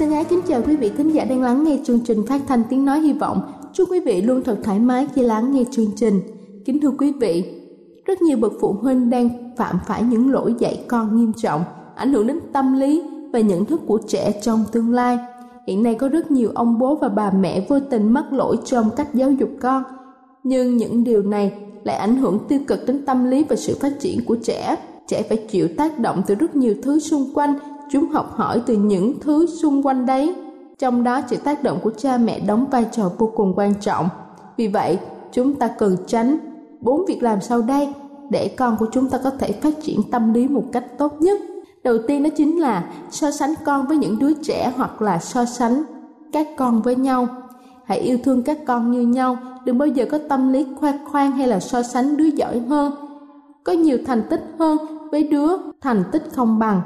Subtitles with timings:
[0.00, 2.62] Thân ái kính chào quý vị thính giả đang lắng nghe chương trình phát thanh
[2.70, 3.52] tiếng nói hy vọng.
[3.72, 6.20] Chúc quý vị luôn thật thoải mái khi lắng nghe chương trình.
[6.64, 7.44] Kính thưa quý vị,
[8.06, 12.12] rất nhiều bậc phụ huynh đang phạm phải những lỗi dạy con nghiêm trọng, ảnh
[12.12, 15.18] hưởng đến tâm lý và nhận thức của trẻ trong tương lai.
[15.66, 18.90] Hiện nay có rất nhiều ông bố và bà mẹ vô tình mắc lỗi trong
[18.96, 19.82] cách giáo dục con.
[20.44, 21.52] Nhưng những điều này
[21.84, 24.76] lại ảnh hưởng tiêu cực đến tâm lý và sự phát triển của trẻ.
[25.06, 27.54] Trẻ phải chịu tác động từ rất nhiều thứ xung quanh
[27.90, 30.34] chúng học hỏi từ những thứ xung quanh đấy.
[30.78, 34.08] Trong đó sự tác động của cha mẹ đóng vai trò vô cùng quan trọng.
[34.56, 34.98] Vì vậy,
[35.32, 36.38] chúng ta cần tránh
[36.80, 37.88] bốn việc làm sau đây
[38.30, 41.40] để con của chúng ta có thể phát triển tâm lý một cách tốt nhất.
[41.84, 45.44] Đầu tiên đó chính là so sánh con với những đứa trẻ hoặc là so
[45.44, 45.82] sánh
[46.32, 47.26] các con với nhau.
[47.84, 51.32] Hãy yêu thương các con như nhau, đừng bao giờ có tâm lý khoe khoang
[51.32, 52.92] hay là so sánh đứa giỏi hơn.
[53.64, 54.78] Có nhiều thành tích hơn
[55.10, 55.48] với đứa
[55.80, 56.80] thành tích không bằng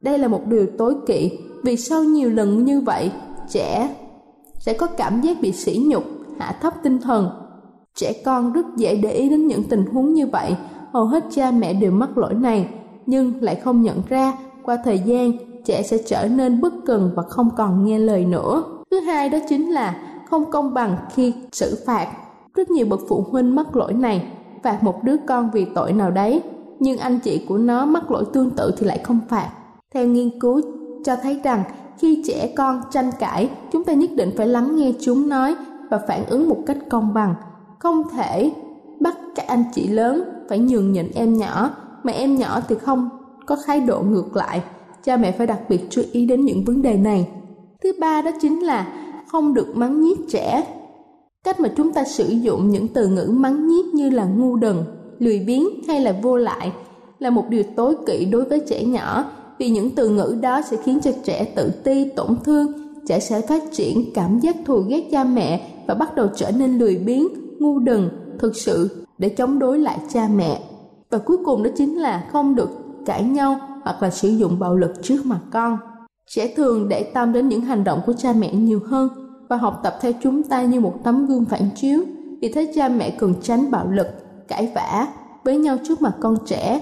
[0.00, 3.12] đây là một điều tối kỵ, vì sau nhiều lần như vậy,
[3.48, 3.96] trẻ
[4.58, 6.04] sẽ có cảm giác bị sỉ nhục,
[6.38, 7.30] hạ thấp tinh thần.
[7.94, 10.56] Trẻ con rất dễ để ý đến những tình huống như vậy.
[10.92, 12.68] Hầu hết cha mẹ đều mắc lỗi này,
[13.06, 14.32] nhưng lại không nhận ra
[14.62, 15.32] qua thời gian,
[15.64, 18.62] trẻ sẽ trở nên bất cần và không còn nghe lời nữa.
[18.90, 22.08] Thứ hai đó chính là không công bằng khi xử phạt.
[22.54, 24.32] Rất nhiều bậc phụ huynh mắc lỗi này,
[24.62, 26.42] phạt một đứa con vì tội nào đấy,
[26.80, 29.50] nhưng anh chị của nó mắc lỗi tương tự thì lại không phạt
[29.94, 30.60] theo nghiên cứu
[31.04, 31.64] cho thấy rằng
[31.98, 35.54] khi trẻ con tranh cãi, chúng ta nhất định phải lắng nghe chúng nói
[35.90, 37.34] và phản ứng một cách công bằng.
[37.78, 38.52] Không thể
[39.00, 41.70] bắt các anh chị lớn phải nhường nhịn em nhỏ,
[42.02, 43.08] mà em nhỏ thì không
[43.46, 44.62] có thái độ ngược lại.
[45.04, 47.28] Cha mẹ phải đặc biệt chú ý đến những vấn đề này.
[47.82, 48.92] Thứ ba đó chính là
[49.26, 50.66] không được mắng nhiếc trẻ.
[51.44, 54.76] Cách mà chúng ta sử dụng những từ ngữ mắng nhiếc như là ngu đần,
[55.18, 56.72] lười biếng hay là vô lại
[57.18, 59.24] là một điều tối kỵ đối với trẻ nhỏ
[59.58, 62.72] vì những từ ngữ đó sẽ khiến cho trẻ tự ti, tổn thương,
[63.06, 66.78] trẻ sẽ phát triển cảm giác thù ghét cha mẹ và bắt đầu trở nên
[66.78, 70.60] lười biếng, ngu đần, thực sự để chống đối lại cha mẹ.
[71.10, 72.70] Và cuối cùng đó chính là không được
[73.06, 75.78] cãi nhau hoặc là sử dụng bạo lực trước mặt con.
[76.30, 79.08] Trẻ thường để tâm đến những hành động của cha mẹ nhiều hơn
[79.48, 82.00] và học tập theo chúng ta như một tấm gương phản chiếu.
[82.40, 84.06] Vì thế cha mẹ cần tránh bạo lực,
[84.48, 85.06] cãi vã
[85.44, 86.80] với nhau trước mặt con trẻ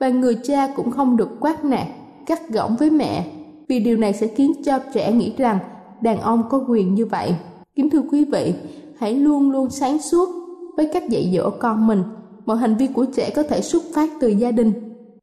[0.00, 1.86] và người cha cũng không được quát nạt
[2.26, 3.26] gắt gỏng với mẹ
[3.68, 5.58] vì điều này sẽ khiến cho trẻ nghĩ rằng
[6.00, 7.34] đàn ông có quyền như vậy.
[7.74, 8.54] Kính thưa quý vị,
[8.98, 10.28] hãy luôn luôn sáng suốt
[10.76, 12.02] với cách dạy dỗ con mình.
[12.46, 14.72] Mọi hành vi của trẻ có thể xuất phát từ gia đình.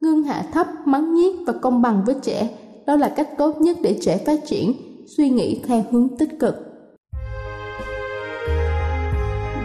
[0.02, 2.50] Ngưng hạ thấp, mắng nhiếc và công bằng với trẻ,
[2.86, 4.74] đó là cách tốt nhất để trẻ phát triển,
[5.18, 6.56] suy nghĩ theo hướng tích cực.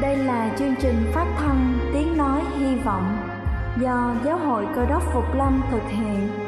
[0.02, 3.16] Đây là chương trình phát thanh Tiếng Nói Hy Vọng
[3.82, 6.47] do Giáo hội Cơ đốc Phục Lâm thực hiện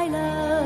[0.11, 0.65] lầm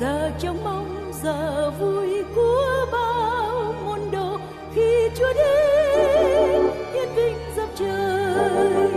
[0.00, 4.38] giờ trông mong, giờ vui của bao môn đồ.
[4.74, 6.62] Khi Chúa đến
[6.92, 8.88] hiển vinh dập trời.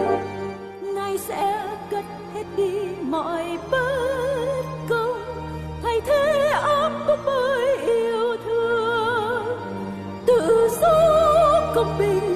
[0.81, 2.71] Ngài sẽ cất hết đi
[3.01, 5.21] mọi bất công.
[5.83, 9.45] Thay thế áp bức bởi yêu thương.
[10.25, 12.30] Tự do công bình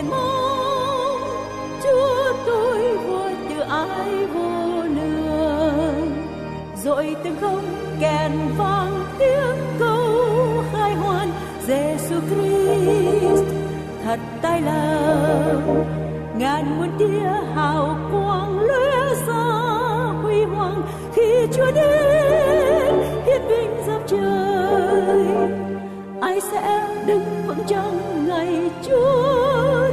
[0.00, 1.20] xây mong
[1.82, 6.12] chúa tôi vua từ ái vô lường
[6.84, 7.64] rồi từng không
[8.00, 11.28] kèn vang tiếng câu khai hoan
[11.66, 13.44] Giêsu Christ
[14.04, 15.84] thật tai lầm
[16.38, 19.44] ngàn muôn tia hào quang lóe ra
[20.22, 20.82] huy hoàng
[21.14, 22.94] khi Chúa đến
[23.26, 25.26] hiển vinh dập trời
[26.20, 29.89] ai sẽ đứng vững trong ngày Chúa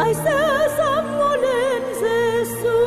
[0.00, 2.78] ai sẽ dám ngó lên Giêsu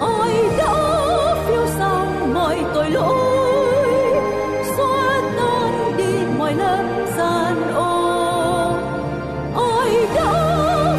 [0.00, 3.82] ai đã phiêu sang mọi tội lỗi?
[4.76, 8.72] Xóa tan đi mọi lớp gian ô
[9.54, 10.32] ai đã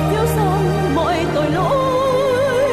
[0.10, 2.72] phiêu sang mọi tội lỗi?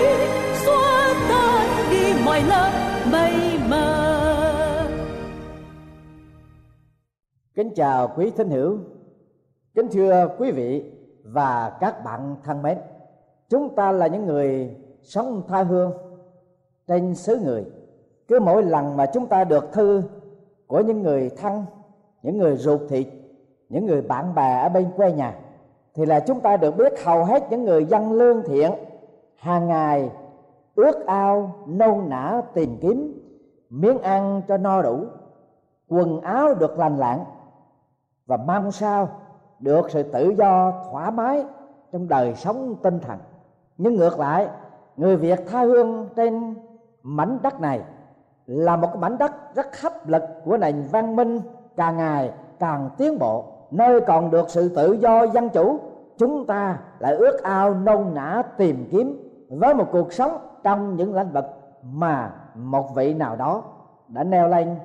[0.65, 2.71] Xóa tan đi mọi lớp
[3.13, 4.89] mây mờ.
[7.55, 8.79] Kính chào quý thính hữu,
[9.75, 10.83] kính thưa quý vị
[11.33, 12.79] và các bạn thân mến.
[13.49, 15.93] Chúng ta là những người sống tha hương
[16.87, 17.65] trên xứ người.
[18.29, 20.03] Cứ mỗi lần mà chúng ta được thư
[20.67, 21.65] của những người thân,
[22.23, 23.09] những người ruột thịt,
[23.69, 25.35] những người bạn bè ở bên quê nhà
[25.95, 28.73] thì là chúng ta được biết hầu hết những người dân lương thiện
[29.37, 30.11] hàng ngày
[30.75, 33.23] ước ao nôn nã tìm kiếm
[33.71, 35.05] miếng ăn cho no đủ
[35.89, 37.19] quần áo được lành lặn
[38.27, 39.09] và mong sao
[39.59, 41.45] được sự tự do, thoải mái
[41.93, 43.19] trong đời sống tinh thần.
[43.79, 44.49] Nhưng ngược lại,
[44.97, 46.55] người việt tha hương trên
[47.03, 47.81] mảnh đất này
[48.47, 51.41] là một cái mảnh đất rất hấp lực của nền văn minh,
[51.77, 53.45] càng ngày càng tiến bộ.
[53.71, 55.79] Nơi còn được sự tự do dân chủ,
[56.17, 61.15] chúng ta lại ước ao nôn nã tìm kiếm với một cuộc sống trong những
[61.15, 61.45] lĩnh vực
[61.83, 63.63] mà một vị nào đó
[64.09, 64.77] đã nêu lên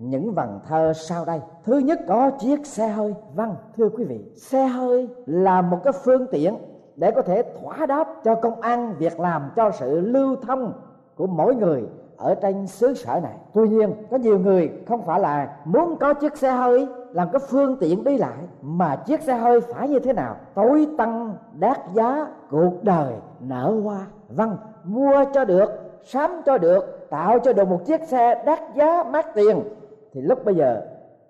[0.00, 1.40] những vần thơ sau đây.
[1.64, 3.14] Thứ nhất có chiếc xe hơi.
[3.34, 6.56] Vâng thưa quý vị, xe hơi là một cái phương tiện
[6.96, 10.72] để có thể thỏa đáp cho công ăn, việc làm, cho sự lưu thông
[11.16, 11.84] của mỗi người
[12.16, 13.36] ở trên xứ sở này.
[13.54, 17.40] Tuy nhiên, có nhiều người không phải là muốn có chiếc xe hơi làm cái
[17.48, 20.36] phương tiện đi lại, mà chiếc xe hơi phải như thế nào?
[20.54, 24.06] Tối tăng đắt giá, cuộc đời nở hoa.
[24.28, 25.70] Vâng mua cho được,
[26.04, 29.62] sắm cho được, tạo cho được một chiếc xe đắt giá mát tiền
[30.12, 30.82] thì lúc bây giờ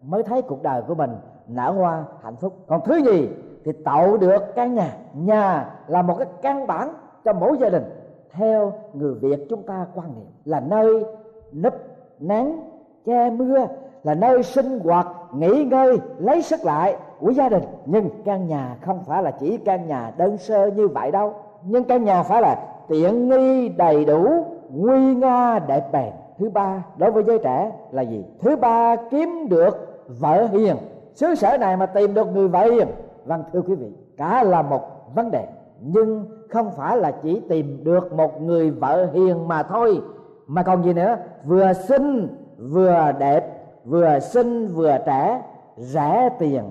[0.03, 1.11] mới thấy cuộc đời của mình
[1.49, 2.52] nở hoa, hạnh phúc.
[2.67, 3.29] Còn thứ gì
[3.64, 4.97] thì tạo được căn nhà.
[5.14, 6.88] Nhà là một cái căn bản
[7.25, 7.85] cho mỗi gia đình,
[8.33, 11.05] theo người việt chúng ta quan niệm là nơi
[11.52, 11.75] nấp
[12.19, 12.71] nắng,
[13.07, 13.67] che mưa,
[14.02, 17.62] là nơi sinh hoạt, nghỉ ngơi, lấy sức lại của gia đình.
[17.87, 21.35] Nhưng căn nhà không phải là chỉ căn nhà đơn sơ như vậy đâu.
[21.62, 22.57] Nhưng căn nhà phải là
[22.88, 28.02] tiện nghi đầy đủ, nguy nga, đẹp bền thứ ba đối với giới trẻ là
[28.02, 28.25] gì?
[28.40, 30.76] Thứ ba, kiếm được vợ hiền.
[31.14, 32.88] Xứ sở này mà tìm được người vợ hiền.
[33.25, 34.80] Vâng thưa quý vị, cả là một
[35.14, 35.47] vấn đề.
[35.80, 40.00] Nhưng không phải là chỉ tìm được một người vợ hiền mà thôi.
[40.47, 41.16] Mà còn gì nữa?
[41.45, 42.28] Vừa xinh,
[42.59, 45.42] vừa đẹp, vừa xinh, vừa trẻ,
[45.76, 46.62] rẻ tiền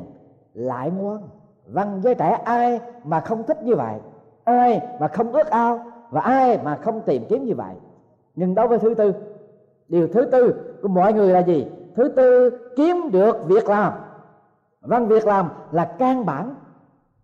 [0.54, 1.22] lại ngoan.
[1.68, 3.96] Vâng giới trẻ ai mà không thích như vậy?
[4.44, 5.80] Ai mà không ước ao?
[6.10, 7.76] Và ai mà không tìm kiếm như vậy?
[8.36, 9.14] Nhưng đối với thứ tư
[9.90, 11.68] điều thứ tư của mọi người là gì?
[11.96, 13.94] Thứ tư, kiếm được việc làm.
[14.82, 16.56] Vâng việc làm là căn bản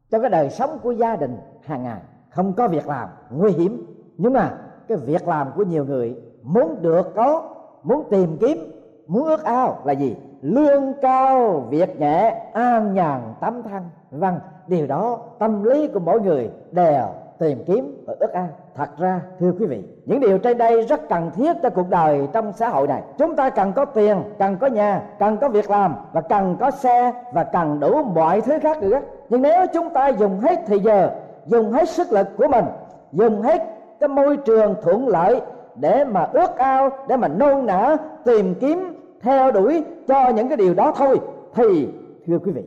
[0.10, 2.02] cho cái đời sống của gia đình hàng ngày.
[2.30, 3.86] Không có việc làm, nguy hiểm.
[4.18, 8.58] Nhưng mà cái việc làm của nhiều người muốn được có, muốn tìm kiếm,
[9.08, 10.16] muốn ước ao là gì?
[10.42, 16.22] Lương cao, việc nhẹ, an nhàn, tấm thân vâng điều đó tâm lý của mỗi
[16.22, 17.08] người đều
[17.44, 21.10] tìm kiếm và ước ao thật ra, thưa quý vị, những điều trên đây rất
[21.10, 23.02] cần thiết cho cuộc đời trong xã hội này.
[23.18, 26.72] Chúng ta cần có tiền, cần có nhà, cần có việc làm và cần có
[26.72, 29.00] xe và cần đủ mọi thứ khác nữa.
[29.30, 31.12] Nhưng nếu chúng ta dùng hết thời giờ,
[31.46, 32.66] dùng hết sức lực của mình,
[33.12, 33.62] dùng hết
[34.00, 35.42] cái môi trường thuận lợi
[35.76, 40.58] để mà ước ao, để mà nôn nã tìm kiếm, theo đuổi cho những cái
[40.58, 41.20] điều đó thôi,
[41.56, 41.90] thì,
[42.28, 42.64] thưa quý vị,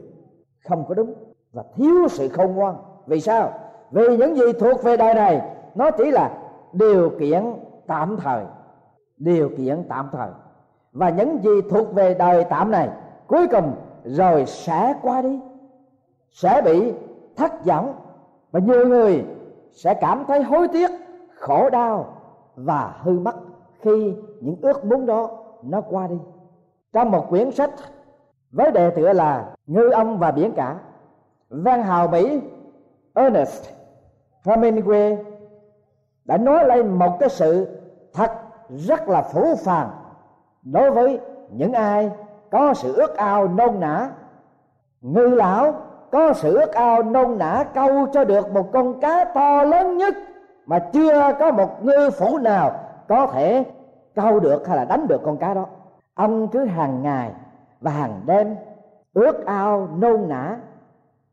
[0.69, 1.15] không có đúng
[1.53, 2.75] và thiếu sự khôn ngoan.
[3.07, 3.53] Vì sao?
[3.91, 5.43] Vì những gì thuộc về đời này,
[5.75, 6.31] nó chỉ là
[6.73, 7.45] điều kiện
[7.87, 8.45] tạm thời.
[9.17, 10.29] Điều kiện tạm thời.
[10.93, 12.89] Và những gì thuộc về đời tạm này,
[13.27, 13.73] cuối cùng
[14.05, 15.41] rồi sẽ qua đi,
[16.31, 16.93] sẽ bị
[17.37, 17.95] thất vọng
[18.53, 19.25] và nhiều người
[19.73, 20.91] sẽ cảm thấy hối tiếc,
[21.35, 22.15] khổ đau
[22.57, 23.35] và hư mất
[23.81, 25.31] khi những ước muốn đó
[25.63, 26.19] nó qua đi.
[26.93, 27.71] Trong một quyển sách
[28.53, 30.79] với đề tựa là ngư ông và biển cả
[31.49, 32.41] văn hào mỹ,
[33.15, 33.76] ernest
[34.47, 35.17] hemingway
[36.25, 37.79] đã nói lên một cái sự
[38.15, 38.33] thật
[38.69, 39.91] rất là phủ phàng
[40.63, 42.11] đối với những ai
[42.51, 44.09] có sự ước ao nôn nã.
[45.01, 45.75] Ngư lão
[46.13, 50.15] có sự ước ao nôn nã câu cho được một con cá to lớn nhất
[50.67, 52.73] mà chưa có một ngư phủ nào
[53.09, 53.65] có thể
[54.15, 55.67] câu được hay là đánh được con cá đó.
[56.15, 57.33] Ông cứ hàng ngày
[57.81, 58.57] và hàng đêm
[59.15, 60.57] ước ao nôn nã,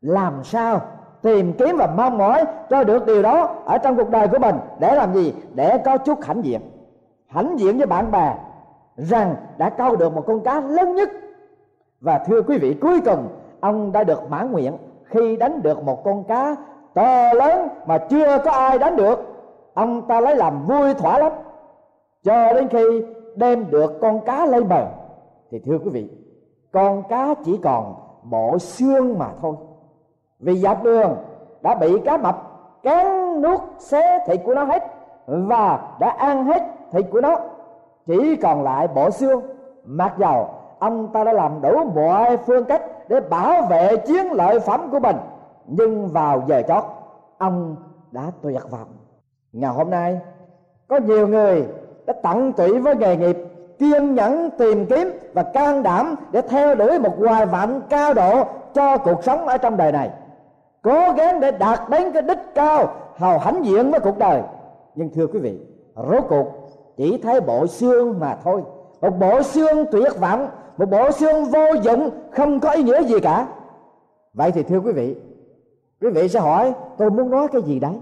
[0.00, 0.80] làm sao
[1.24, 4.56] tìm kiếm và mong mỏi cho được điều đó ở trong cuộc đời của mình.
[4.78, 5.34] Để làm gì?
[5.54, 6.60] Để có chút hãnh diện.
[7.26, 8.34] Hãnh diện với bạn bè
[8.96, 11.10] rằng đã câu được một con cá lớn nhất.
[12.00, 13.28] Và thưa quý vị, cuối cùng,
[13.60, 16.56] ông đã được mãn nguyện khi đánh được một con cá
[16.94, 19.18] to lớn mà chưa có ai đánh được.
[19.74, 21.32] Ông ta lấy làm vui thỏa lắm.
[22.24, 23.02] Cho đến khi
[23.36, 24.86] đem được con cá lên bờ.
[25.50, 26.10] Thì thưa quý vị,
[26.72, 29.54] con cá chỉ còn bộ xương mà thôi
[30.44, 31.16] vì dọc đường
[31.62, 32.42] đã bị cá mập
[32.82, 34.82] cắn nuốt xé thịt của nó hết
[35.26, 37.36] và đã ăn hết thịt của nó.
[38.06, 39.42] Chỉ còn lại bộ xương,
[39.84, 40.48] mặc dầu
[40.78, 45.00] ông ta đã làm đủ mọi phương cách để bảo vệ chiến lợi phẩm của
[45.00, 45.16] mình.
[45.66, 46.84] Nhưng vào giờ chót,
[47.38, 47.76] ông
[48.10, 48.88] đã tuyệt vọng.
[49.52, 50.20] Ngày hôm nay,
[50.88, 51.64] có nhiều người
[52.06, 53.36] đã tận tụy với nghề nghiệp,
[53.78, 58.44] kiên nhẫn tìm kiếm và can đảm để theo đuổi một hoài vọng cao độ
[58.74, 60.10] cho cuộc sống ở trong đời này
[60.84, 64.42] cố gắng để đạt đến cái đích cao, hào hãnh diện với cuộc đời.
[64.94, 65.58] Nhưng thưa quý vị,
[65.96, 66.46] rốt cuộc
[66.96, 68.62] chỉ thấy bộ xương mà thôi.
[69.00, 73.20] Một bộ xương tuyệt vọng, một bộ xương vô dụng, không có ý nghĩa gì
[73.20, 73.46] cả.
[74.34, 75.16] Vậy thì thưa quý vị
[76.00, 78.00] quý vị sẽ hỏi, tôi muốn nói cái gì đấy?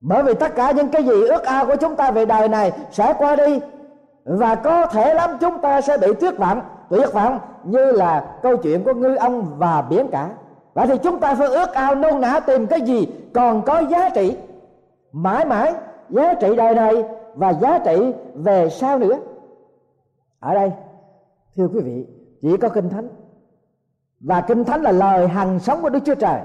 [0.00, 2.72] Bởi vì tất cả những cái gì ước ao của chúng ta về đời này
[2.90, 3.60] sẽ qua đi.
[4.24, 6.60] Và có thể lắm chúng ta sẽ bị tuyệt vọng.
[6.90, 10.28] Tuyệt vọng như là câu chuyện của ngư ông và biển cả
[10.74, 14.08] vậy thì chúng ta phải ước ao nôn nã tìm cái gì còn có giá
[14.08, 14.36] trị?
[15.12, 15.74] Mãi mãi,
[16.08, 19.18] giá trị đời này và giá trị về sau nữa.
[20.40, 20.72] Ở đây,
[21.56, 22.06] thưa quý vị,
[22.40, 23.08] chỉ có kinh thánh.
[24.20, 26.40] Và kinh thánh là lời hằng sống của đức chúa trời.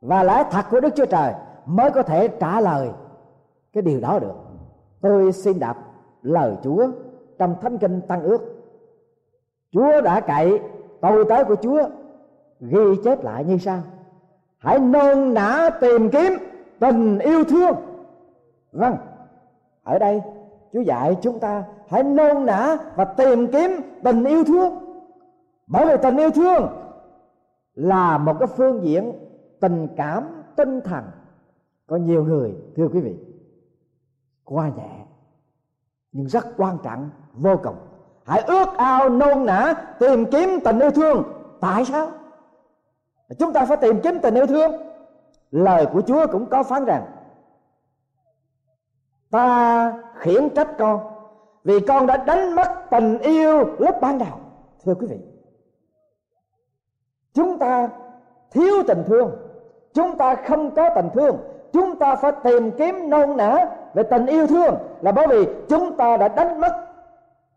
[0.00, 1.32] Và lẽ thật của đức chúa trời
[1.66, 2.88] mới có thể trả lời
[3.72, 4.34] cái điều đó được.
[5.00, 5.76] Tôi xin đọc
[6.22, 6.86] lời chúa
[7.38, 8.40] trong thánh kinh tăng ước.
[9.72, 10.60] Chúa đã cậy,
[11.00, 11.88] tôi tới của chúa
[12.60, 13.82] ghi chép lại như sau.
[14.58, 16.32] Hãy nôn nã tìm kiếm
[16.78, 17.76] tình yêu thương.
[18.72, 18.96] Vâng
[19.82, 20.22] ở đây,
[20.72, 23.70] chúa dạy chúng ta hãy nôn nã và tìm kiếm
[24.02, 24.72] tình yêu thương.
[25.66, 26.68] Bởi vì tình yêu thương
[27.74, 29.12] là một cái phương diện
[29.60, 31.04] tình cảm tinh thần.
[31.86, 33.16] Có nhiều người, thưa quý vị,
[34.44, 35.04] qua nhẹ,
[36.12, 37.76] nhưng rất quan trọng, vô cùng.
[38.24, 41.22] Hãy ước ao nôn nã tìm kiếm tình yêu thương.
[41.60, 42.10] Tại sao?
[43.38, 44.72] Chúng ta phải tìm kiếm tình yêu thương.
[45.50, 47.04] Lời của chúa cũng có phán rằng,
[49.30, 51.00] ta khiển trách con
[51.64, 54.38] vì con đã đánh mất tình yêu lúc ban đầu.
[54.84, 55.18] Thưa quý vị,
[57.32, 57.88] chúng ta
[58.50, 59.30] thiếu tình thương,
[59.92, 61.36] chúng ta không có tình thương,
[61.72, 65.96] chúng ta phải tìm kiếm nôn nã về tình yêu thương là bởi vì chúng
[65.96, 66.86] ta đã đánh mất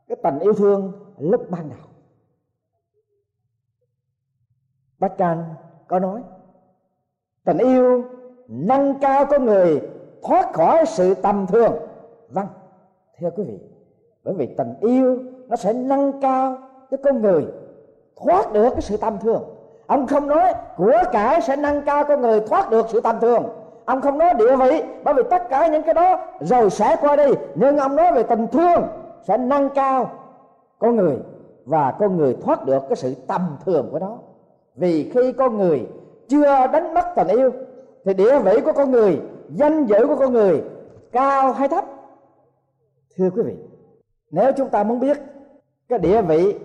[0.07, 1.86] cái tình yêu thương lúc ban đầu.
[4.99, 5.43] Bác can
[5.87, 6.21] có nói,
[7.45, 8.03] tình yêu
[8.47, 9.81] nâng cao con người,
[10.23, 11.73] thoát khỏi sự tầm thường.
[12.29, 12.47] Vâng
[13.19, 13.59] thưa quý vị,
[14.23, 16.57] bởi vì tình yêu nó sẽ nâng cao
[16.91, 17.45] cái con người,
[18.15, 19.43] thoát được cái sự tầm thường.
[19.87, 23.43] Ông không nói của cải sẽ nâng cao con người, thoát được sự tầm thường.
[23.85, 27.15] Ông không nói địa vị, bởi vì tất cả những cái đó rồi sẽ qua
[27.15, 27.31] đi.
[27.55, 28.83] Nhưng ông nói về tình thương
[29.23, 30.11] sẽ nâng cao
[30.79, 31.17] con người
[31.65, 34.17] và con người thoát được cái sự tầm thường của nó
[34.77, 35.87] vì khi con người
[36.27, 37.51] chưa đánh mất tình yêu,
[38.05, 40.63] thì địa vị của con người, danh dự của con người
[41.11, 41.85] cao hay thấp?
[43.17, 43.55] Thưa quý vị,
[44.31, 45.17] nếu chúng ta muốn biết
[45.89, 46.55] cái địa vị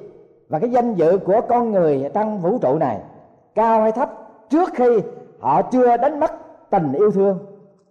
[0.49, 3.01] và cái danh dự của con người trong vũ trụ này
[3.55, 4.11] cao hay thấp
[4.51, 5.01] trước khi
[5.41, 6.33] họ chưa đánh mất
[6.71, 7.39] tình yêu thương,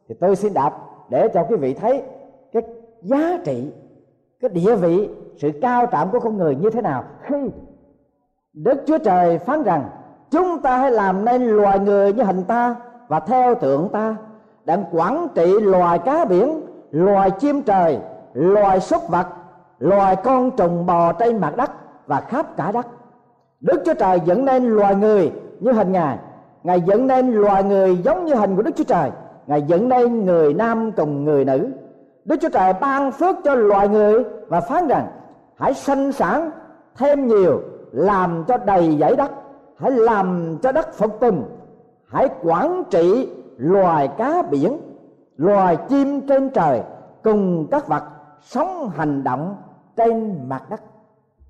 [0.08, 0.74] thì tôi xin đạp
[1.10, 2.04] để cho quý vị thấy
[2.52, 2.64] cái
[3.02, 3.72] giá trị,
[4.40, 7.52] cái địa vị, sự cao trọng của con người như thế nào khi
[8.54, 9.90] đức chúa trời phán rằng
[10.32, 12.76] chúng ta hãy làm nên loài người như hình ta
[13.08, 14.16] và theo tượng ta,
[14.66, 16.62] đang quản trị loài cá biển,
[16.92, 18.00] loài chim trời,
[18.34, 19.28] loài súc vật,
[19.80, 21.72] loài con trùng bò trên mặt đất
[22.08, 22.88] và khắp cả đất.
[23.62, 26.18] Đức chúa trời dẫn nên loài người như hình ngài.
[26.64, 29.12] Ngài dẫn nên loài người giống như hình của đức chúa trời.
[29.48, 31.68] Ngài dẫn nên người nam cùng người nữ.
[32.26, 35.08] Đức chúa trời ban phước cho loài người và phán rằng,
[35.58, 36.52] hãy sanh sản
[36.98, 37.62] thêm nhiều,
[37.92, 39.32] làm cho đầy dãy đất
[39.82, 41.44] hãy làm cho đất phục tùng.
[42.06, 44.78] Hãy quản trị loài cá biển,
[45.38, 46.82] loài chim trên trời,
[47.24, 48.04] cùng các vật
[48.42, 49.56] sống hành động
[49.96, 50.82] trên mặt đất.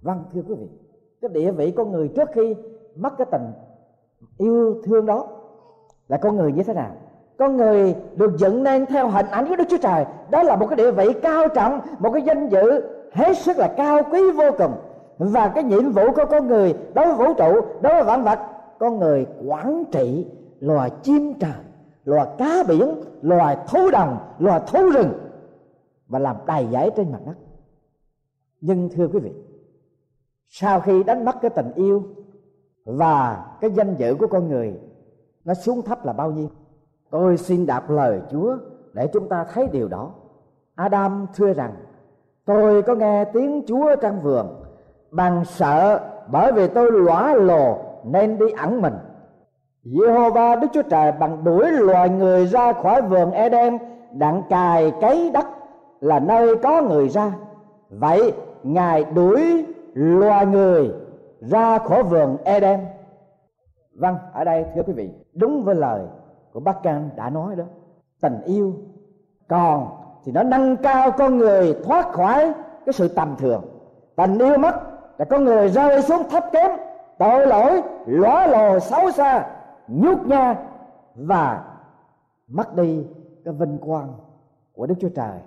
[0.01, 0.67] Vâng thưa quý vị,
[1.21, 2.55] cái địa vị con người trước khi
[2.95, 3.51] mất cái tình
[4.37, 5.27] yêu thương đó
[6.07, 6.91] là con người như thế nào?
[7.37, 10.05] Con người được dựng nên theo hình ảnh của đức chúa trời.
[10.29, 12.83] Đó là một cái địa vị cao trọng, một cái danh dự
[13.13, 14.71] hết sức là cao quý vô cùng
[15.29, 18.39] và cái nhiệm vụ của con người đối với vũ trụ, đối với vạn vật,
[18.79, 20.27] con người quản trị
[20.59, 21.51] loài chim trời,
[22.05, 25.13] loài cá biển, loài thú đồng, loài thú rừng
[26.07, 27.35] và làm đầy giải trên mặt đất.
[28.61, 29.31] Nhưng thưa quý vị,
[30.49, 32.03] sau khi đánh mất cái tình yêu
[32.85, 34.79] và cái danh dự của con người,
[35.45, 36.49] nó xuống thấp là bao nhiêu?
[37.09, 38.57] Tôi xin đạp lời chúa
[38.93, 40.13] để chúng ta thấy điều đó.
[40.75, 41.75] Adam thưa rằng,
[42.45, 44.61] tôi có nghe tiếng chúa trong vườn
[45.11, 48.93] bằng sợ, bởi vì tôi lõa lồ, nên đi ẩn mình.
[49.85, 53.77] Jehovah Đức Chúa Trời bằng đuổi loài người ra khỏi vườn Eden
[54.11, 55.45] đặng cài cấy đất
[55.99, 57.31] là nơi có người ra.
[57.89, 60.91] Vậy, ngài đuổi loài người
[61.39, 62.79] ra khỏi vườn Eden
[63.95, 66.01] vâng ở đây, thưa quý vị, đúng với lời
[66.53, 67.63] của bác can đã nói đó.
[68.21, 68.73] Tình yêu
[69.47, 69.87] còn
[70.25, 72.53] thì nó nâng cao con người thoát khỏi
[72.85, 73.63] cái sự tầm thường.
[74.15, 74.75] Tình yêu mất
[75.21, 76.71] là con người rơi xuống thấp kém,
[77.17, 79.45] tội lỗi lõa lồ xấu xa,
[79.87, 80.55] nhút nha
[81.15, 81.63] và
[82.47, 83.05] mất đi
[83.45, 84.13] cái vinh quang
[84.73, 85.39] của đức chúa trời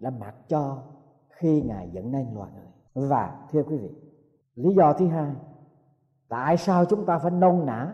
[0.00, 0.76] đã mặc cho
[1.30, 3.08] khi ngài dẫn nên loài người.
[3.08, 3.90] Và thưa quý vị,
[4.54, 5.30] lý do thứ hai,
[6.28, 7.88] tại sao chúng ta phải nôn nã,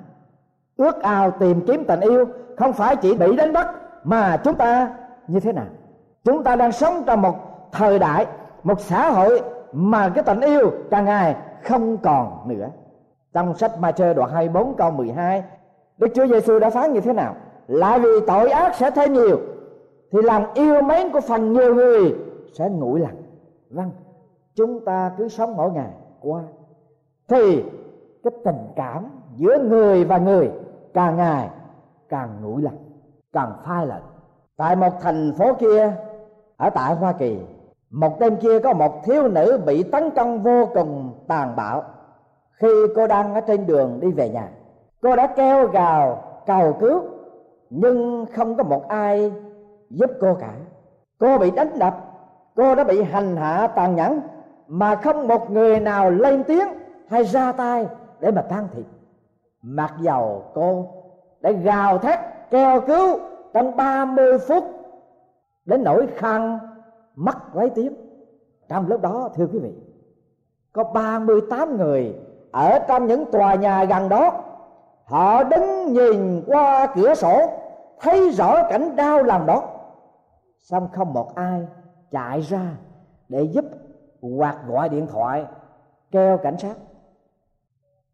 [0.76, 3.68] ước ao tìm kiếm tình yêu, không phải chỉ bị đánh bắt,
[4.04, 4.96] mà chúng ta
[5.28, 5.68] như thế nào?
[6.24, 7.36] Chúng ta đang sống trong một
[7.72, 8.26] thời đại,
[8.62, 12.68] một xã hội mà cái tình yêu càng ngày không còn nữa.
[13.32, 15.42] Trong sách Ma-thơ đoạn 24 câu 12
[15.98, 17.34] Đức Chúa Giêsu đã phán như thế nào?
[17.68, 19.40] Lại vì tội ác sẽ thêm nhiều,
[20.12, 22.14] thì lòng yêu mến của phần nhiều người
[22.58, 23.22] sẽ nguội lạnh.
[23.70, 23.90] vâng
[24.54, 26.42] chúng ta cứ sống mỗi ngày qua.
[27.28, 27.62] Thì
[28.24, 29.06] cái tình cảm
[29.36, 30.50] giữa người và người
[30.94, 31.48] càng ngày
[32.08, 32.78] càng nguội lạnh,
[33.32, 34.02] càng phai lạnh
[34.56, 35.92] tại một thành phố kia,
[36.56, 37.38] ở tại hoa kỳ
[37.92, 41.84] một đêm kia có một thiếu nữ bị tấn công vô cùng tàn bạo.
[42.52, 44.48] Khi cô đang ở trên đường đi về nhà,
[45.02, 47.02] cô đã kêu gào, cầu cứu,
[47.70, 49.32] nhưng không có một ai
[49.90, 50.52] giúp cô cả.
[51.18, 51.96] Cô bị đánh đập,
[52.56, 54.20] cô đã bị hành hạ tàn nhẫn,
[54.66, 56.68] mà không một người nào lên tiếng
[57.08, 57.86] hay ra tay
[58.20, 58.86] để mà can thiệp.
[59.62, 60.86] Mặc dầu cô
[61.40, 62.18] đã gào thét,
[62.50, 63.18] kêu cứu
[63.54, 64.64] trong 30 phút
[65.64, 66.58] đến nỗi khăn
[67.16, 67.94] mắt lấy tiếng
[68.68, 69.72] trong lúc đó, thưa quý vị,
[70.72, 72.14] có 38 người
[72.52, 74.44] ở trong những tòa nhà gần đó.
[75.04, 77.50] Họ đứng nhìn qua cửa sổ,
[78.00, 79.68] thấy rõ cảnh đau lòng đó.
[80.58, 81.66] Xong không một ai
[82.10, 82.76] chạy ra
[83.28, 83.64] để giúp
[84.22, 85.46] hoặc gọi điện thoại,
[86.10, 86.74] kêu cảnh sát.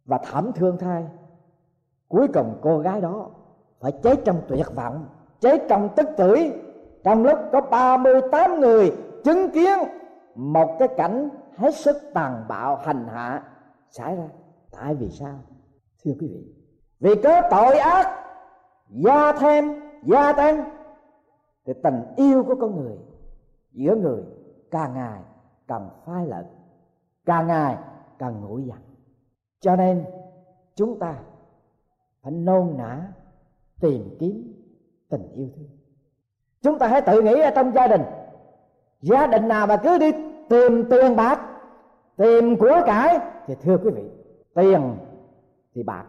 [0.05, 1.07] Và thảm thương thai
[2.09, 3.27] cuối cùng cô gái đó
[3.81, 5.07] phải chết trong tuyệt vọng,
[5.41, 6.37] chết trong tức tử
[7.09, 9.79] trong lúc có 38 người chứng kiến,
[10.35, 13.43] một cái cảnh hết sức tàn bạo, hành hạ
[13.91, 14.29] xảy ra.
[14.71, 15.39] Tại vì sao?
[16.05, 16.55] Thưa quý vị,
[17.01, 18.25] vì có tội ác,
[18.91, 19.65] gia thêm,
[20.03, 20.71] gia tăng,
[21.67, 22.97] thì tình yêu của con người
[23.73, 24.23] giữa người
[24.71, 25.21] càng ngày
[25.69, 26.45] càng phai lẫn
[27.27, 27.77] càng ngày
[28.19, 28.79] càng nguội dần
[29.61, 30.05] cho nên
[30.75, 31.19] chúng ta
[32.23, 33.13] phải nôn nã,
[33.81, 34.55] tìm kiếm
[35.09, 35.78] tình yêu thương
[36.63, 38.03] chúng ta hãy tự nghĩ ở trong gia đình.
[39.03, 40.13] Gia đình nào mà cứ đi
[40.49, 41.41] tìm tiền bạc,
[42.17, 44.11] tìm của cải thì thưa quý vị,
[44.55, 44.97] tiền
[45.75, 46.05] thì bạc,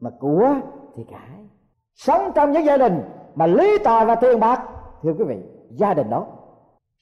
[0.00, 0.54] mà của
[0.96, 1.48] thì cải.
[1.94, 3.02] Sống trong những gia đình
[3.34, 4.62] mà lý tài và tiền bạc,
[5.02, 6.26] thưa quý vị, gia đình đó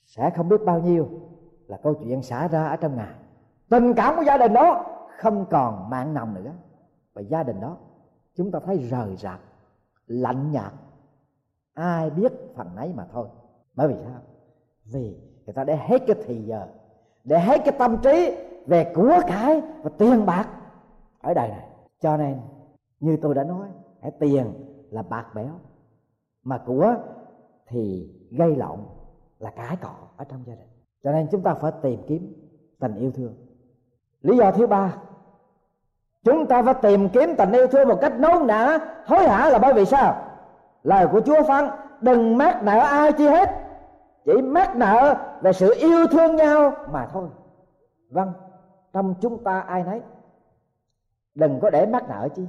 [0.04, 1.08] sẽ không biết bao nhiêu
[1.66, 3.14] là câu chuyện xảy ra ở trong ngày
[3.70, 4.84] tình cảm của gia đình đó
[5.18, 6.52] không còn mạng nồng nữa.
[7.14, 7.76] Và gia đình đó,
[8.36, 9.40] chúng ta thấy rời rạc,
[10.06, 10.72] lạnh nhạt
[11.74, 13.28] ai biết phần nấy mà thôi.
[13.74, 14.20] Bởi vì sao?
[14.92, 16.66] Vì người ta để hết cái thì giờ,
[17.24, 20.48] để hết cái tâm trí về của cải và tiền bạc
[21.20, 21.68] ở đời này.
[22.00, 22.40] Cho nên,
[23.00, 23.68] như tôi đã nói
[24.02, 24.52] hãy tiền
[24.90, 25.52] là bạc béo,
[26.42, 26.94] mà của
[27.66, 28.78] thì gây lộn
[29.38, 30.68] là cái cọ ở trong gia đình.
[31.04, 32.34] Cho nên chúng ta phải tìm kiếm
[32.80, 33.34] tình yêu thương.
[34.22, 34.96] Lý do thứ ba,
[36.24, 39.58] chúng ta phải tìm kiếm tình yêu thương một cách nôn nã hối hả là
[39.58, 40.31] bởi vì sao?
[40.82, 43.50] Lời của chúa phán, đừng mắc nợ ai chi hết,
[44.24, 47.28] chỉ mắc nợ về sự yêu thương nhau mà thôi.
[48.10, 48.32] Vâng
[48.92, 50.00] trong chúng ta ai nấy,
[51.34, 52.42] đừng có để mắc nợ chi.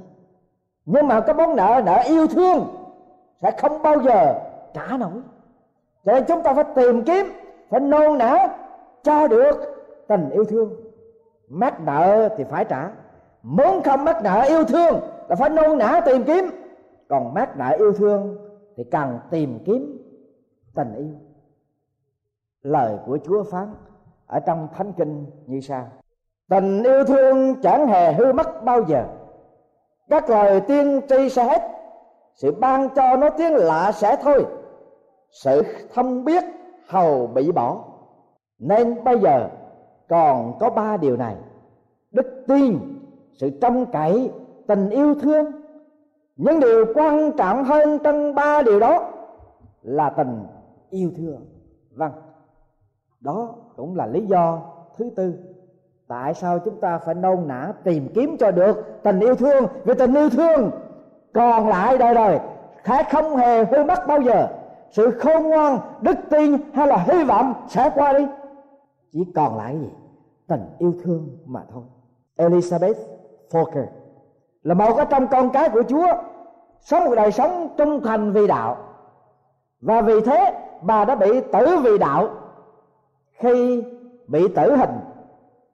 [0.84, 2.66] Nhưng mà có món nợ nợ yêu thương
[3.42, 4.34] sẽ không bao giờ
[4.74, 5.22] trả nổi.
[6.04, 7.26] Cho nên chúng ta phải tìm kiếm,
[7.70, 8.48] phải nôn nã
[9.02, 9.56] cho được
[10.08, 10.70] tình yêu thương.
[11.48, 12.90] Mắc nợ thì phải trả.
[13.42, 16.50] Muốn không mắc nợ yêu thương là phải nôn nã tìm kiếm
[17.08, 18.36] còn mát đại yêu thương
[18.76, 19.98] thì cần tìm kiếm
[20.74, 21.14] tình yêu.
[22.62, 23.74] Lời của chúa phán
[24.26, 25.88] ở trong thánh kinh như sau.
[26.48, 29.04] Tình yêu thương chẳng hề hư mất bao giờ.
[30.08, 31.62] Các lời tiên tri sẽ hết.
[32.34, 34.46] Sự ban cho nó tiếng lạ sẽ thôi.
[35.30, 35.62] Sự
[35.94, 36.44] thông biết
[36.88, 37.84] hầu bị bỏ.
[38.58, 39.48] Nên bây giờ
[40.08, 41.36] còn có ba điều này.
[42.12, 42.78] Đức tin,
[43.32, 44.30] sự trông cậy,
[44.66, 45.46] tình yêu thương
[46.36, 49.10] những điều quan trọng hơn trong ba điều đó
[49.82, 50.46] là tình
[50.90, 51.46] yêu thương.
[51.90, 52.12] Vâng
[53.20, 54.62] đó cũng là lý do
[54.96, 55.34] thứ tư
[56.08, 59.66] tại sao chúng ta phải nôn nã tìm kiếm cho được tình yêu thương.
[59.84, 60.70] Vì tình yêu thương
[61.32, 62.38] còn lại đời đời
[62.84, 64.48] sẽ không hề hư mất bao giờ.
[64.90, 68.26] Sự khôn ngoan, đức tin hay là hy vọng sẽ qua đi.
[69.12, 69.88] Chỉ còn lại gì?
[70.46, 71.82] Tình yêu thương mà thôi.
[72.36, 72.94] Elizabeth
[73.50, 73.86] Fokker
[74.64, 76.06] là một trong con cái của Chúa,
[76.80, 78.76] sống một đời sống trung thành vì đạo.
[79.80, 82.28] Và vì thế, bà đã bị tử vì đạo.
[83.32, 83.84] Khi
[84.26, 84.94] bị tử hình,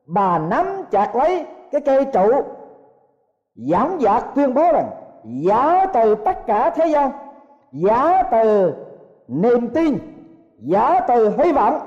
[0.07, 2.31] bà nắm chặt lấy cái cây trụ,
[3.55, 4.91] giảng dạc tuyên bố rằng
[5.25, 7.11] giả từ tất cả thế gian
[7.73, 8.75] giả từ
[9.29, 9.99] niềm tin
[10.59, 11.81] giả từ hy vọng,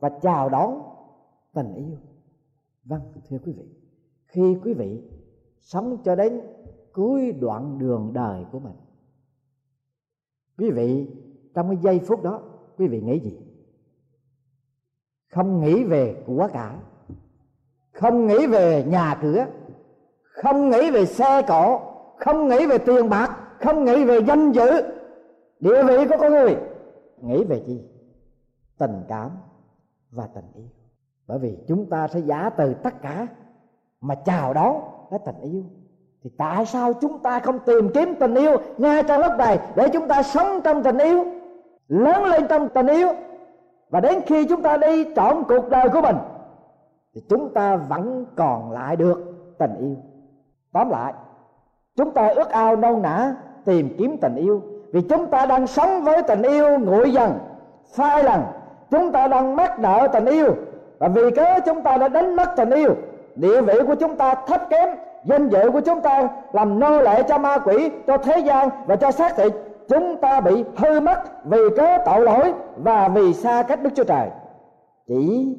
[0.00, 0.82] và chào đón
[1.54, 1.96] tình yêu.
[2.84, 3.64] Vâng thưa quý vị,
[4.26, 5.02] khi quý vị
[5.64, 6.40] sống cho đến
[6.92, 8.76] cuối đoạn đường đời của mình.
[10.58, 11.10] Quý vị,
[11.54, 12.42] trong cái giây phút đó,
[12.76, 13.38] quý vị nghĩ gì?
[15.32, 16.76] Không nghĩ về của cải
[17.94, 19.46] không nghĩ về nhà cửa.
[20.22, 21.80] Không nghĩ về xe cộ.
[22.16, 23.36] Không nghĩ về tiền bạc.
[23.60, 24.70] Không nghĩ về danh dự.
[25.60, 26.56] Địa vị của con người.
[27.22, 27.84] Nghĩ về gì
[28.78, 29.30] tình cảm
[30.10, 30.68] và tình yêu.
[31.26, 33.26] Bởi vì chúng ta sẽ giả từ tất cả
[34.00, 34.76] mà chào đón
[35.14, 35.62] hết tình yêu.
[36.24, 39.88] Thì tại sao chúng ta không tìm kiếm tình yêu ngay trong lúc này để
[39.88, 41.24] chúng ta sống trong tình yêu,
[41.88, 43.08] lớn lên trong tình yêu?
[43.90, 46.16] Và đến khi chúng ta đi trọn cuộc đời của mình,
[47.14, 49.18] thì chúng ta vẫn còn lại được
[49.58, 49.96] tình yêu.
[50.72, 51.12] Tóm lại,
[51.96, 54.62] chúng ta ước ao nâu nã tìm kiếm tình yêu.
[54.92, 57.38] Vì chúng ta đang sống với tình yêu nguội dần,
[57.94, 58.42] phai lần
[58.90, 60.54] chúng ta đang mắc nợ tình yêu.
[60.98, 62.94] Và vì cớ chúng ta đã đánh mất tình yêu
[63.36, 64.88] địa vị của chúng ta thấp kém,
[65.24, 68.96] danh dự của chúng ta làm nô lệ cho ma quỷ, cho thế gian và
[68.96, 69.52] cho xác thịt.
[69.88, 74.04] Chúng ta bị hư mất vì cớ tội lỗi và vì xa cách đức chúa
[74.04, 74.28] trời.
[75.06, 75.56] Chỉ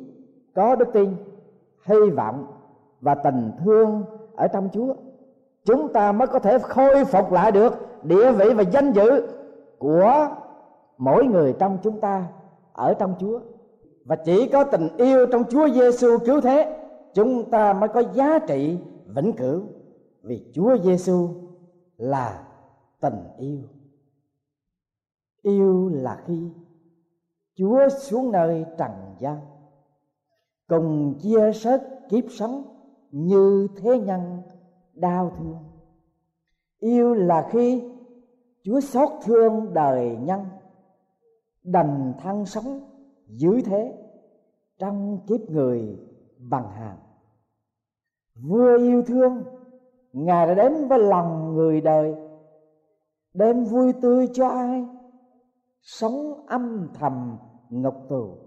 [0.55, 1.15] có đức tin,
[1.85, 2.45] hy vọng
[3.01, 4.03] và tình thương
[4.35, 4.93] ở trong chúa,
[5.65, 9.27] chúng ta mới có thể khôi phục lại được địa vị và danh dự
[9.77, 10.27] của
[10.97, 12.23] mỗi người trong chúng ta
[12.73, 13.39] ở trong Chúa.
[14.05, 16.77] Và chỉ có tình yêu trong Chúa Giêsu cứu thế
[17.15, 19.63] chúng ta mới có giá trị vĩnh cửu,
[20.21, 21.29] vì Chúa Giêsu
[21.97, 22.47] là
[22.99, 23.61] tình yêu.
[25.41, 26.51] Yêu là khi
[27.55, 29.39] Chúa xuống nơi trần gian,
[30.67, 32.63] cùng chia sớt kiếp sống
[33.11, 34.41] như thế nhân
[34.93, 35.57] đau thương.
[36.79, 37.83] Yêu là khi
[38.63, 40.41] chúa xót thương đời nhân,
[41.63, 42.81] đành thăng sống
[43.27, 43.93] dưới thế,
[44.77, 45.99] trong kiếp người
[46.37, 46.97] bằng hàng
[48.41, 49.43] vừa yêu thương,
[50.13, 52.15] ngài đã đến với lòng người đời,
[53.33, 54.85] đem vui tươi cho ai?
[55.81, 57.37] Sống âm thầm,
[57.69, 58.37] ngọc tù.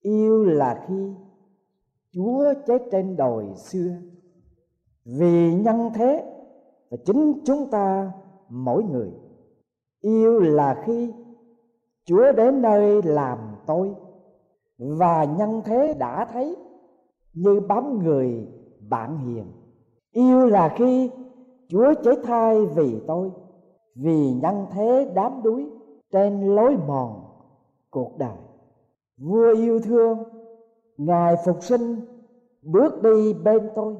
[0.00, 1.14] Yêu là khi
[2.12, 3.90] chúa chết trên đồi xưa.
[5.04, 6.34] Vì nhân thế
[6.90, 8.12] và chính chúng ta,
[8.48, 9.10] mỗi người,
[10.00, 11.12] yêu là khi
[12.04, 13.94] chúa đến nơi làm tôi.
[14.78, 16.56] Và nhân thế đã thấy
[17.34, 18.48] như bám người
[18.90, 19.44] bạn hiền.
[20.12, 21.10] Yêu là khi
[21.68, 23.30] chúa chế thai vì tôi,
[23.94, 25.70] vì nhân thế đám đuối
[26.10, 27.24] trên lối mòn
[27.90, 28.36] cuộc đời.
[29.18, 30.18] Vua yêu thương,
[30.96, 31.96] ngài phục sinh,
[32.62, 33.96] bước đi bên tôi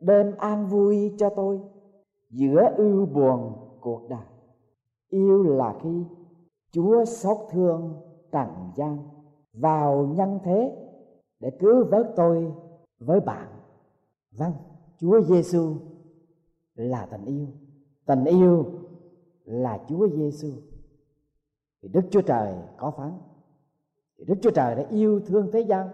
[0.00, 1.60] đem an vui cho tôi
[2.30, 4.26] giữa ưu buồn cuộc đời.
[5.08, 6.04] Yêu là khi
[6.72, 7.94] chúa xót thương
[8.32, 8.98] trần gian,
[9.52, 10.76] vào nhân thế
[11.40, 12.52] để cứu vớt tôi
[12.98, 13.53] với bạn
[14.36, 14.52] vâng
[14.98, 15.76] chúa giêsu
[16.74, 17.46] là tình yêu.
[18.06, 18.64] Tình yêu
[19.44, 20.48] là chúa giêsu
[21.82, 23.12] thì đức chúa trời có phán.
[24.18, 25.88] Thì đức chúa trời đã yêu thương thế gian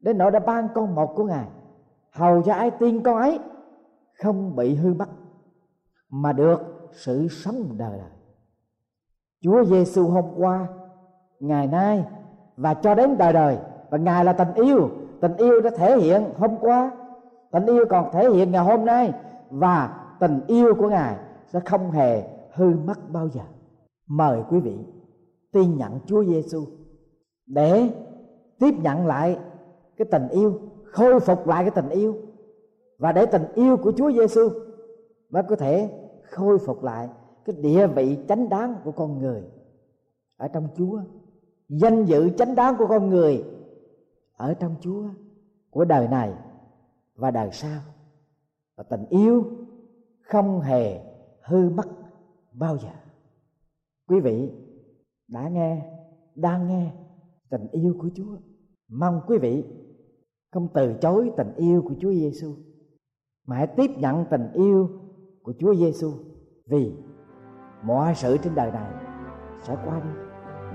[0.00, 1.46] đến nỗi đã ban con một của ngài.
[2.10, 3.38] Hầu cho ai tin con ấy,
[4.22, 5.08] không bị hư mất,
[6.08, 6.60] mà được
[6.92, 8.10] sự sống đời đời.
[9.40, 10.68] Chúa Giêsu hôm qua,
[11.40, 12.04] ngày nay
[12.56, 13.58] và cho đến đời đời,
[13.90, 14.90] và ngài là tình yêu.
[15.20, 17.01] Tình yêu đã thể hiện hôm qua
[17.52, 19.12] tình yêu còn thể hiện ngày hôm nay
[19.50, 22.22] và tình yêu của ngài sẽ không hề
[22.54, 23.42] hư mất bao giờ.
[24.06, 24.78] Mời quý vị
[25.52, 26.64] tin nhận Chúa Giêsu
[27.46, 27.90] để
[28.58, 29.38] tiếp nhận lại
[29.96, 32.16] cái tình yêu, khôi phục lại cái tình yêu
[32.98, 34.48] và để tình yêu của Chúa Giêsu
[35.30, 35.90] mới có thể
[36.22, 37.08] khôi phục lại
[37.44, 39.42] cái địa vị chánh đáng của con người
[40.36, 41.00] ở trong Chúa,
[41.68, 43.44] danh dự chánh đáng của con người
[44.36, 45.02] ở trong Chúa
[45.70, 46.32] của đời này
[47.22, 47.80] và đời sau
[48.76, 49.44] và tình yêu
[50.22, 51.00] không hề
[51.42, 51.88] hư mất
[52.52, 52.88] bao giờ.
[54.08, 54.50] Quý vị
[55.28, 55.82] đã nghe,
[56.34, 56.92] đang nghe
[57.50, 58.36] tình yêu của Chúa.
[58.88, 59.64] Mong quý vị
[60.52, 62.54] không từ chối tình yêu của Chúa Giêsu
[63.46, 64.88] mà hãy tiếp nhận tình yêu
[65.42, 66.12] của Chúa Giêsu
[66.66, 66.92] vì
[67.82, 68.90] mọi sự trên đời này
[69.62, 70.10] sẽ qua đi.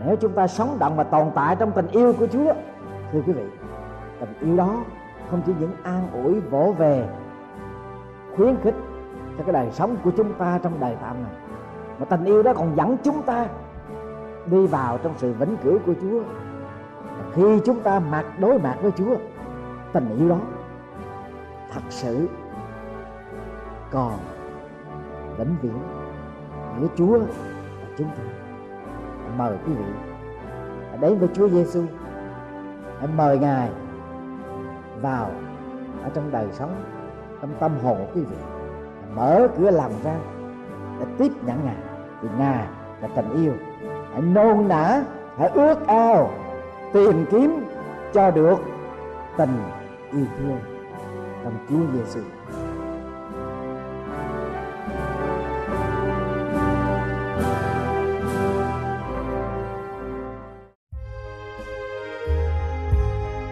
[0.06, 2.54] Nếu chúng ta sống động và tồn tại trong tình yêu của Chúa,
[3.12, 3.46] thưa quý vị,
[4.20, 4.86] tình yêu đó
[5.32, 7.10] không chỉ những an ủi vỗ về,
[8.36, 8.76] khuyến khích
[9.38, 11.32] cho cái đời sống của chúng ta trong đời tạm này,
[12.00, 13.48] mà tình yêu đó còn dẫn chúng ta
[14.46, 16.22] đi vào trong sự vĩnh cửu của Chúa.
[17.34, 19.16] Khi chúng ta mặt đối mặt với Chúa,
[19.94, 20.38] tình yêu đó
[21.74, 22.28] thật sự
[23.92, 24.14] còn
[25.38, 25.80] vĩnh viễn
[26.80, 28.24] giữa Chúa và chúng ta.
[29.38, 29.86] Mời quý vị
[31.02, 31.84] đến với Chúa Giêsu
[33.00, 33.70] hãy mời Ngài
[35.02, 35.32] vào
[36.04, 36.76] ở trong đời sống,
[37.42, 38.38] trong tâm hồn của quý vị
[39.16, 40.16] mở cửa lòng ra
[41.00, 41.76] để tiếp nhận Ngài,
[42.22, 42.68] vì Ngài
[43.02, 43.54] là tình yêu
[44.14, 45.04] hãy nôn nã
[45.38, 46.32] hãy ước ao,
[46.94, 47.66] tìm kiếm
[48.14, 48.58] cho được
[49.38, 49.58] tình
[50.12, 50.60] yêu thương
[51.44, 52.20] trong Chúa Giêsu.